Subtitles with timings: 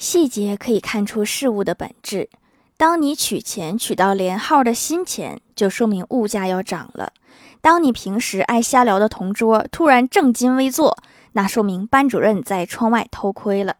[0.00, 2.30] 细节可以看出事物的本质。
[2.78, 7.12] 当你取钱取到连号的新钱，就说明物价要涨了；
[7.60, 10.96] 当你平时爱瞎聊的同桌突然正襟危坐，
[11.32, 13.74] 那说明班主任在窗外偷窥了；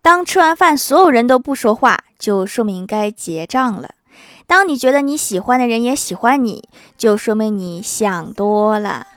[0.00, 3.90] 当吃完饭所有人都不说话，就说明该结账了；
[4.46, 6.66] 当你觉得你喜欢的人也喜欢你，
[6.96, 9.08] 就说明你想多了。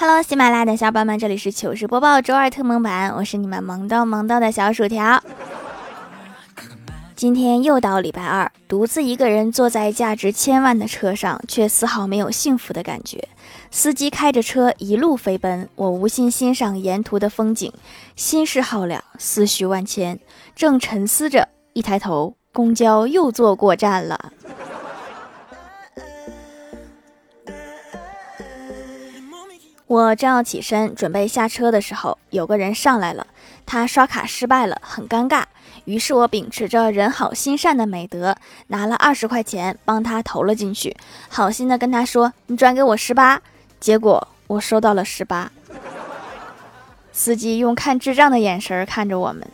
[0.00, 5.20] Hello，喜马拉雅的小伙伴们，这里是糗事播报周二特蒙版，我是你们萌逗萌逗的小薯条。
[7.16, 13.26] 今天又到礼拜二，独自一个人坐在价值千万的车上，却丝毫没有幸福的感觉。
[13.72, 17.72] 司机开着车一路飞奔，我无心欣赏沿途的风景，
[18.14, 20.20] 心事浩了，思绪万千。
[20.54, 24.32] 正沉思着，一抬头，公交又坐过站了。
[29.88, 33.26] 我正要起身准备下车的时候，有个人上来了，
[33.64, 35.44] 他刷卡失败了，很尴尬。
[35.86, 40.94] 于是我秉持着人好心善的美德，拿了二十块钱帮他投了进去，
[41.30, 43.40] 好心的跟他说：“你转给我十八。”
[43.80, 45.50] 结果我收到了十八。
[47.10, 49.48] 司机用看智障的眼神看着我们。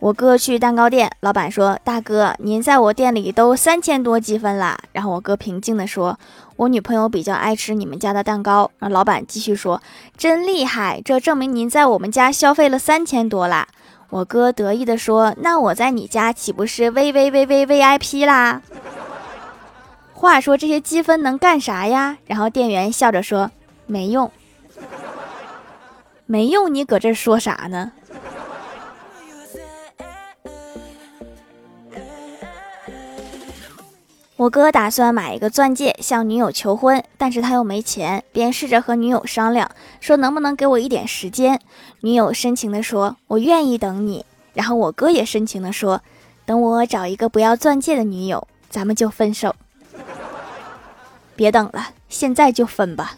[0.00, 6.16] 我哥去蛋糕店，老板说：“大哥，您在我店里都三千多积分啦。”然后我哥平静地说
[6.54, 9.82] ：“我女朋友比较爱吃你们家的蛋糕。”然后老板继续说
[10.16, 13.66] ：“真厉害，这证明您在我们家消费了三千多啦。”
[14.10, 18.62] 我哥得意地说：“那我在你家岂不是 V V V V V I P 啦？”
[20.14, 22.18] 话说这些积分能干啥呀？
[22.26, 23.50] 然后店员笑着说
[23.86, 24.30] ：“没用，
[26.24, 27.90] 没用，你搁这说啥呢？”
[34.38, 39.68] 我哥打算买一个钻戒向女友求婚，但是他又没钱，便试着和女友商量，
[39.98, 41.60] 说能不能给我一点时间。
[42.02, 46.02] 女友深情地说：“我愿意等你。”然后我哥也深情地说
[46.46, 49.56] ：“等我找一个不要钻戒的女友，咱们就分手。”
[51.34, 53.16] 别等了，现在就分吧。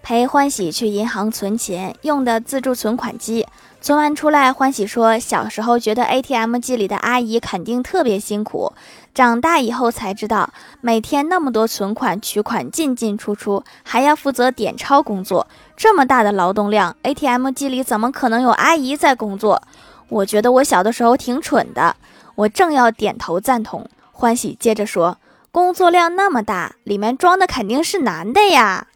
[0.00, 3.44] 陪欢喜去银行存钱，用的自助存款机。
[3.84, 8.72] 存完出来，欢喜说：“小时候觉得 ATM 机里的阿姨肯定特别辛苦，
[9.12, 10.48] 长大以后才知道，
[10.80, 15.46] 每天那么多存款、取款进进出出，还要负责点钞工作，
[15.76, 19.60] 这么大的劳动量，ATM 机里怎么可能有阿姨在工作？
[20.08, 21.94] 我觉得我小的时候挺蠢的。”
[22.36, 25.18] 我正要点头赞同，欢喜接着说
[25.52, 28.86] ：“工作量那么大，里面装的肯定是男的呀。”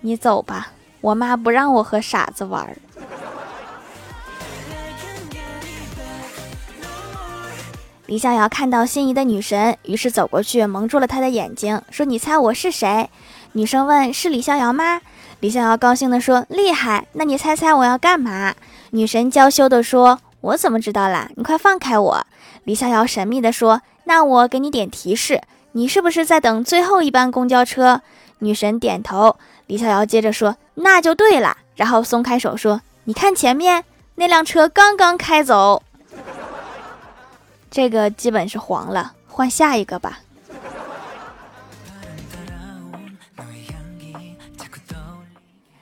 [0.00, 0.68] 你走吧，
[1.00, 2.76] 我妈不让我和傻子玩儿。
[8.06, 13.10] 李逍遥看到心仪的女神，于是走过去蒙住了她的眼睛，说：“你猜我是谁？”
[13.52, 15.02] 女生问：“是李逍遥吗？”
[15.40, 17.06] 李逍遥高兴地说：“厉害！
[17.12, 18.54] 那你猜猜我要干嘛？”
[18.92, 21.28] 女神娇羞地说：“我怎么知道啦？
[21.36, 22.26] 你快放开我！”
[22.64, 25.42] 李逍遥神秘地说：“那我给你点提示，
[25.72, 28.00] 你是不是在等最后一班公交车？”
[28.40, 29.36] 女神点头。
[29.68, 33.84] 李逍遥接着说：“那就对了。”然后松开手说：“你看前面
[34.16, 35.82] 那辆车刚刚开走，
[37.70, 40.18] 这个基本是黄了，换下一个吧。”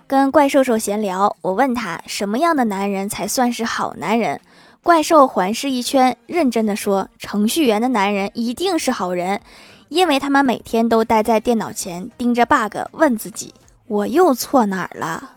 [0.08, 4.40] 跟怪兽兽闲聊，我问他什么样的男人才算是好男人？
[4.82, 9.40] 怪兽环视一圈，认真的说：“程序员的男人一定是好人，
[9.88, 13.54] 因为他们每天都待在电脑前盯着 bug，问自己。”
[13.88, 15.32] 我又错哪儿了？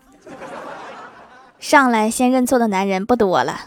[1.60, 3.62] 上来先认错的男人不多了。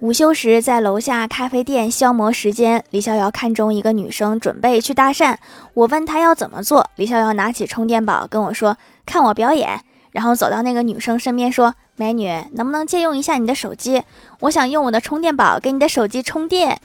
[0.00, 5.36] 午休时在楼下咖啡店消磨时间，李逍遥看中一个女生，准备去搭讪。
[5.74, 9.80] 我问他要怎么做，李逍遥拿起充电宝跟我说：“看我表演。”
[10.12, 14.02] 然后走到那个女生身边说：“美女，能不能借用一下你的手机？
[14.40, 16.80] 我想用我的充电宝给你的手机充电。”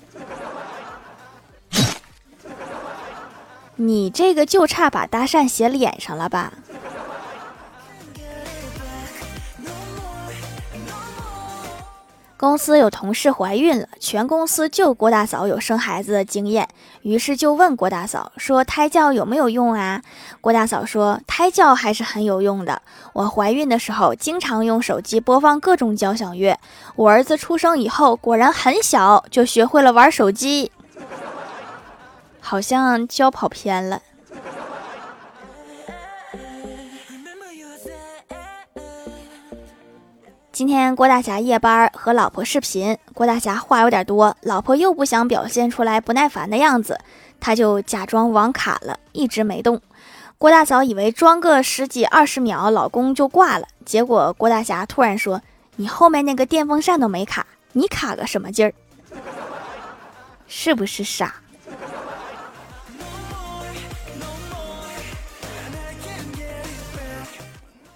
[3.75, 6.53] 你这个就差把搭讪写脸上了吧？
[12.37, 16.67] 公司有同事怀孕了，全公司就郭大嫂有生孩子的经验，
[17.01, 20.01] 于是就问郭大嫂说：“胎教有没有用啊？”
[20.41, 22.81] 郭大嫂说：“胎教还是很有用的。
[23.13, 26.59] 我怀孕的时候经常用手机播放各种交响乐，
[26.97, 30.69] 我儿子出生以后果然很小就学会了玩手机。”
[32.45, 34.01] 好像就要跑偏了。
[40.51, 46.99] 今天郭大侠夜班和老婆视频，郭大侠话有点多，老婆又不想表现出来不耐烦的样子，
[47.39, 49.81] 他就假装网卡了，一直没动。
[50.37, 55.41] 郭大嫂以为装个十几二十秒，老公就挂了，结果郭大侠突然说
[55.77, 58.73] ：“你后面那个电风扇都没卡，你卡个什么劲儿？
[60.45, 61.35] 是不是傻？”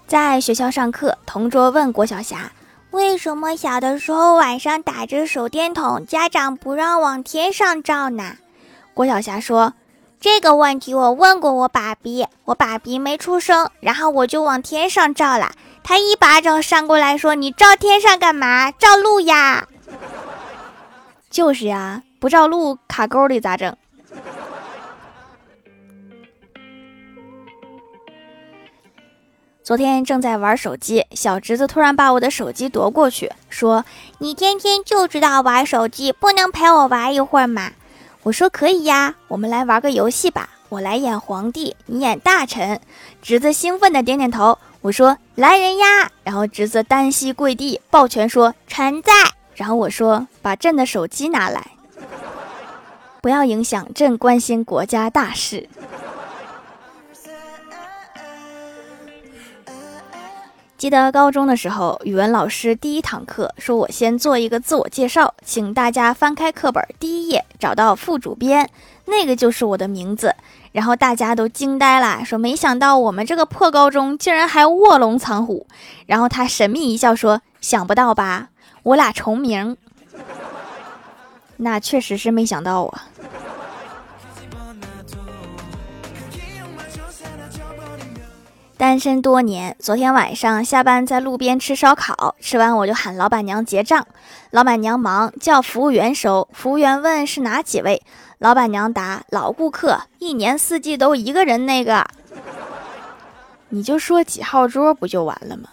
[0.07, 2.53] 在学校上课，同桌问郭晓霞
[2.91, 8.37] ：“为什么小的时候晚上打着手电筒，家长不让往天上照呢？”
[8.95, 9.73] 郭晓霞说
[10.21, 15.51] ：“这个问题我问过我爸比，我爸比没出生，然后我就往天上照了，
[15.83, 18.71] 他一巴掌扇过来说：‘你照天上干嘛？
[18.71, 19.67] 照路呀！’
[21.29, 23.75] 就是呀，不照路卡沟里咋整？”
[29.67, 33.83] 昨天正在玩手机，小侄子突然把我的手机夺过去，说
[34.19, 37.73] ：“你天天就知道玩手机，不能陪我玩一会儿吗？”
[38.23, 42.79] 我说：“可以呀，我们来玩个游戏吧，我来演皇帝，你演大臣。”
[43.21, 44.57] 侄子兴奋的点点头。
[44.79, 49.11] 我说：“来人呀！”然后侄子单膝跪地，抱拳说：“臣在。”
[49.53, 51.71] 然后我说：“把朕的手机拿来，
[53.21, 55.67] 不要影响朕关心国家大事。”
[60.77, 68.69] 记得高中的时候，语文老师第一堂课说：“我先做一个自我介绍，请大家翻开课本第一页，找到副主编，
[69.05, 70.35] 那个就是我的名字。”
[70.73, 75.65] 然后大家都惊呆了，说：“没想到我们这个破高中竟然还卧龙藏虎。”
[76.05, 78.49] 然后他神秘一笑说：“想不到吧？
[78.83, 79.75] 我俩重名。
[81.57, 83.07] ”那确实是没想到啊。
[88.77, 94.05] 单身多年，昨天晚上下班在路边吃烧烤，吃完我就喊老板娘结账，
[94.51, 98.03] 老板娘忙叫服务员收，服务员问是哪几位，
[98.37, 102.05] 老板娘答老顾客，一年四季都一个人那个，
[103.69, 105.69] 你就说几号桌不就完了吗？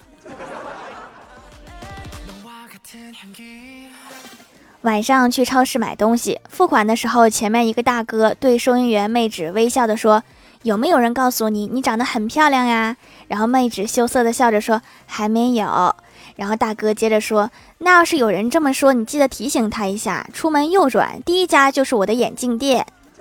[4.81, 10.23] 晚上去超市买东西，付款的时候，前面一个大哥对收银员妹纸微笑的说。
[10.65, 12.97] 有没有人告诉你，你长得很漂亮呀？
[13.29, 15.95] 然后妹纸羞涩的笑着说：“还没有。”
[16.37, 22.87] 然后大哥接着说：“那要是有人这么说，你记得提醒他一下，出门右转，第一家就是我的眼镜店。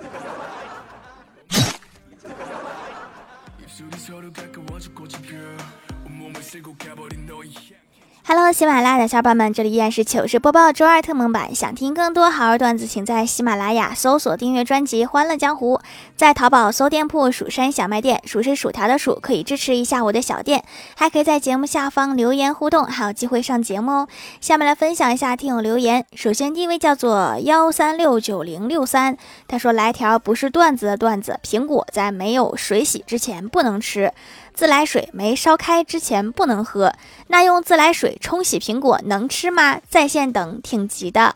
[8.26, 11.54] Hello，喜马拉雅的小伙伴们，这里依然是糗事播报周二特蒙版。
[11.54, 15.76] 想听更多好玩段子，请在喜马拉雅搜索订阅专辑《欢乐江湖》。
[16.16, 20.64] 在淘宝搜店铺“蜀山小卖店”，数是薯条的数，可以支持一下我的小店。
[20.96, 24.08] 还可以在节目下方留言互动，还有机会上节目哦。
[24.40, 26.06] 下面来分享一下听友留言。
[26.14, 34.14] 首先第一位叫做幺三六九零六三，他说来条不是段子的段子：苹果在没有水洗之前不能吃。
[34.54, 36.94] 自来水没烧开之前不能喝，
[37.26, 39.80] 那用自来水冲洗苹果能吃吗？
[39.88, 41.34] 在线等，挺急的。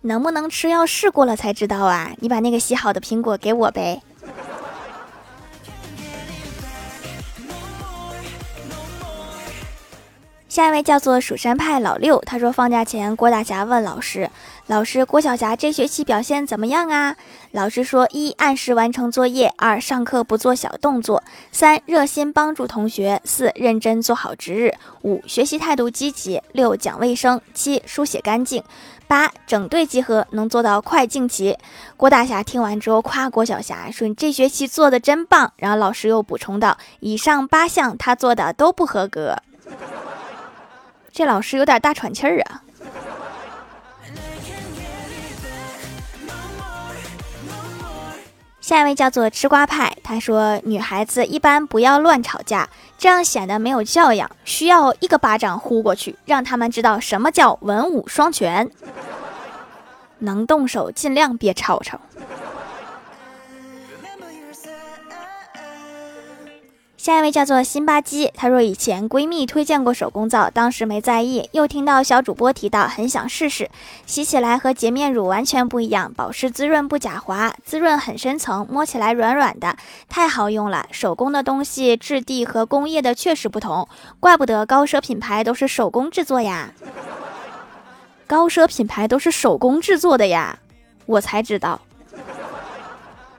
[0.00, 2.12] 能不能吃要试过了才知道啊！
[2.20, 4.00] 你把那个洗好的苹果给我呗。
[10.50, 14.28] 下一位叫做蜀山派老六，他说放假前郭大侠问老师
[14.66, 17.14] ：“老师，郭晓霞这学期表现怎么样啊？”
[17.52, 28.60] 老师说：一、按时完成作业；二、上课不做小动作；三、热心帮助同学；四、认真做好值日；五、学习态度积极；六、讲卫生；七、书写干净；
[29.06, 31.56] 八、整队集合，能做到快进齐。
[31.96, 39.36] 郭大侠听完之后夸郭晓霞说：“你这学期做的真棒。”然后老师又补充道：“以上八项他做的都不合格。”
[41.12, 42.62] 这老师有点大喘气儿啊！
[48.60, 58.70] 下一位叫做吃瓜派，他说：“女孩子一般不要乱吵架，这样显得没有教养，需要一个巴掌呼过去，让他们知道什么叫文武双全。
[60.18, 62.00] 能动手尽量别吵吵。”
[67.00, 73.70] 下一位叫做辛巴基，她说以前闺蜜推荐过手工皂，当时没在意，又听到小主播提到，很想试试。
[74.04, 79.78] 洗起来和洁面乳完全不一样，保湿滋润不假滑，滋润很深层，摸起来软软的，
[80.10, 80.88] 太好用了。
[80.90, 83.88] 手工的东西质地和工业的确实不同，
[84.20, 86.74] 怪不得高奢品牌都是手工制作呀。
[88.26, 90.58] 高奢品牌都是手工制作的呀，
[91.06, 91.80] 我才知道。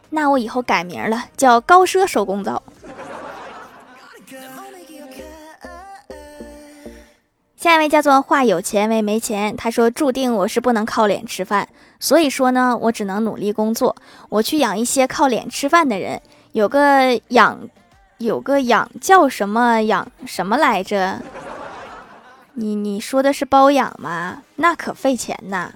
[0.09, 2.63] 那我以后改名了，叫高奢手工皂。
[7.61, 11.67] 下一位叫做话有钱为没钱，他说注定我是不能靠脸吃饭，
[11.99, 13.95] 所以说呢，我只能努力工作，
[14.29, 16.19] 我去养一些靠脸吃饭的人。
[16.53, 17.69] 有个养，
[18.17, 21.21] 有个养叫什么养什么来着？
[22.53, 24.41] 你你说的是包养吗？
[24.55, 25.71] 那可费钱呐。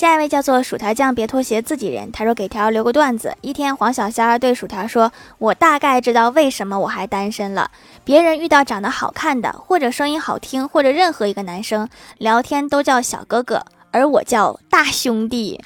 [0.00, 2.10] 下一位叫做薯条酱，别拖鞋，自己人。
[2.10, 3.36] 他说：“给条留个段子。
[3.42, 7.70] 一天，黄小仙儿对薯条说：‘我大概知道为什么我还单身了。
[8.02, 15.62] 别人遇到长得好看的，或者声音好听，或者任何一个男生聊天都叫小哥哥，而我叫大兄弟。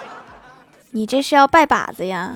[0.92, 2.34] 你这是要拜把子呀？’”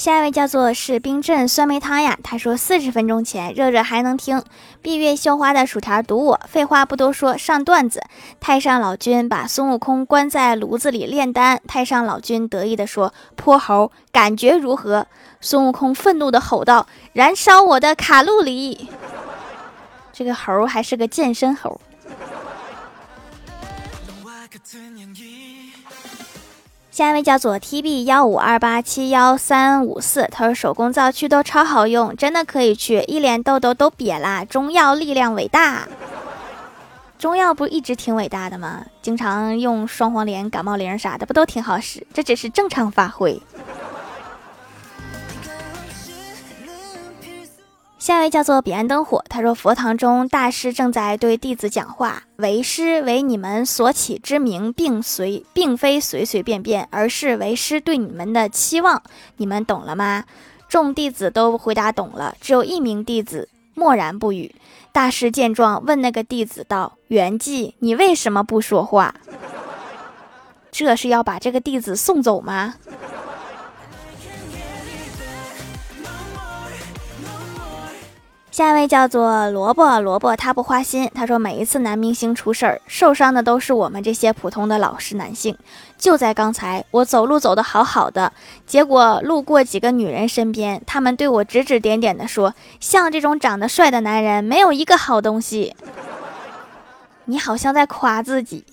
[0.00, 4.42] 下一位叫做是冰镇酸梅汤呀，他说四十分钟前热热还能听，
[4.80, 6.40] 闭月羞花的薯条堵我。
[6.48, 8.02] 废话不多说，上段子。
[8.40, 15.06] 太上老君把孙悟空关在炉子里炼丹，太上老君得意地说：“泼猴，感觉如何？”
[15.42, 18.88] 孙悟空愤怒地吼道：“燃烧我的卡路里！”
[20.14, 21.78] 这个猴还是个健身猴。
[27.00, 34.44] 下一位叫做 T B 幺五二八七幺三五四，他说手工皂去痘超好用，真的可以去，一脸痘痘都瘪啦。
[34.44, 35.88] 中药力量伟大，
[37.18, 38.84] 中药不一直挺伟大的吗？
[39.00, 42.06] 经常用双黄连、感冒灵啥的，不都挺好使？
[42.12, 43.40] 这只是正常发挥。
[48.00, 59.02] 下一位叫做彼岸灯火，他说佛堂中大师正在对弟子讲话，为师为你们所起之名，并随并非随随便便，而是为师对你们的期望，
[59.36, 60.24] 你们懂了吗？
[60.66, 64.54] 众弟子都回答懂了，只有一名弟子默然不语。
[64.92, 69.14] 大师见状，问那个弟子道：“圆寂，你为什么不说话？”
[70.72, 72.76] 这是要把这个弟子送走吗？
[78.50, 81.08] 下一位叫做萝卜萝卜，他不花心。
[81.14, 85.56] 他说，每一次男明星出事儿，受伤的都是我们这些普通的老实男性。
[85.96, 88.32] 就在刚才，我走路走得好好的，
[88.66, 95.76] 结果路过几个女人身边，他们对我指指点点的说：“像这种长得帅的男人，没有一个好东西。”
[97.26, 98.64] 你好像在夸自己。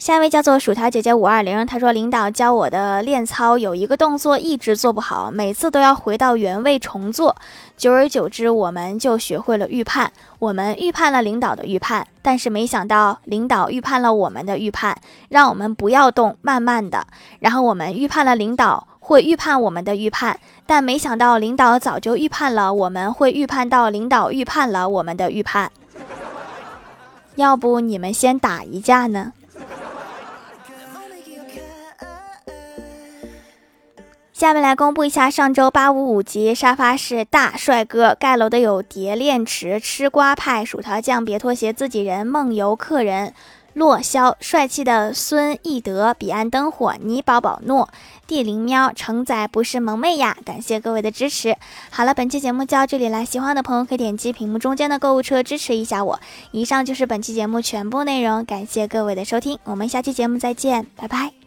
[0.00, 7.36] 下一位叫做薯条姐姐五二零，她说领导教我的练操有一个动作一直做不好，每次都要回到原位重做，
[7.76, 10.10] 久而久之我们就学会了预判。
[10.38, 14.96] 我们预判了领导的预判，但是没想到领导预判了我们的预判，
[15.28, 17.06] 让我们不要动，慢慢的。
[17.40, 25.70] 然后我们预判了领导会预判我们的预判，但没想到领导早就预判了我们会预判到领导预判了我们的预判。
[27.34, 29.34] 要不你们先打一架呢？
[34.40, 43.34] 下面来公布一下上周八五五级沙发是大帅哥盖楼的有蝶恋池、吃瓜派、薯条酱、别拖鞋、自己人、梦游客人、
[43.74, 47.90] 洛霄、帅气的孙艺德、彼岸灯火、你宝宝诺、
[48.26, 50.34] 地灵喵、承载不是萌妹呀！
[50.42, 51.54] 感谢各位的支持。
[51.90, 56.18] 好了，本期节目就到这里了，喜欢的朋友可以点击屏幕中间的购物车支持一下我。
[56.52, 61.39] 以上就是本期节目全部内容，感谢各位的收听，我们下期节目再见，拜拜。